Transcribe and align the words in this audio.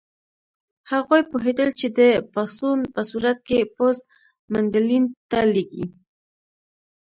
هغوی 0.91 1.21
پوهېدل 1.31 1.69
چې 1.79 1.87
د 1.97 1.99
پاڅون 2.33 2.79
په 2.93 3.01
صورت 3.09 3.37
کې 3.47 3.59
پوځ 3.75 3.95
منډلینډ 4.51 5.09
ته 5.29 5.39
لېږي. 5.53 5.85